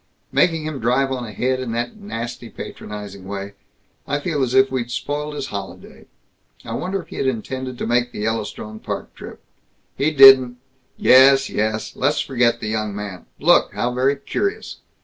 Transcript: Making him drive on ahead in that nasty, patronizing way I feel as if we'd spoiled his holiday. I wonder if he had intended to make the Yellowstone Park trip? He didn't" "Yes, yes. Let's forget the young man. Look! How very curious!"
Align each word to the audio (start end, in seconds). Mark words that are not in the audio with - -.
Making 0.31 0.63
him 0.65 0.79
drive 0.79 1.11
on 1.11 1.27
ahead 1.27 1.59
in 1.59 1.73
that 1.73 1.95
nasty, 1.97 2.49
patronizing 2.49 3.27
way 3.27 3.53
I 4.07 4.19
feel 4.19 4.41
as 4.41 4.55
if 4.55 4.71
we'd 4.71 4.89
spoiled 4.89 5.35
his 5.35 5.49
holiday. 5.53 6.07
I 6.65 6.73
wonder 6.73 7.03
if 7.03 7.09
he 7.09 7.17
had 7.17 7.27
intended 7.27 7.77
to 7.77 7.85
make 7.85 8.11
the 8.11 8.21
Yellowstone 8.21 8.79
Park 8.79 9.13
trip? 9.13 9.43
He 9.95 10.09
didn't" 10.09 10.57
"Yes, 11.11 11.51
yes. 11.51 11.95
Let's 11.95 12.19
forget 12.19 12.59
the 12.61 12.67
young 12.67 12.95
man. 12.95 13.27
Look! 13.39 13.75
How 13.75 13.93
very 13.93 14.15
curious!" 14.15 14.77